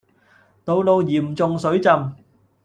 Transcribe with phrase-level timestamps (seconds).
[0.65, 1.91] 道路嚴重水浸